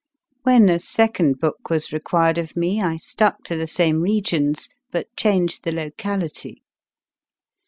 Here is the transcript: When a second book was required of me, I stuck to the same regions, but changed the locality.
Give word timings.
When 0.41 0.67
a 0.67 0.79
second 0.79 1.37
book 1.39 1.69
was 1.69 1.93
required 1.93 2.39
of 2.39 2.57
me, 2.57 2.81
I 2.81 2.97
stuck 2.97 3.43
to 3.43 3.55
the 3.55 3.67
same 3.67 4.01
regions, 4.01 4.67
but 4.89 5.15
changed 5.15 5.63
the 5.63 5.71
locality. 5.71 6.63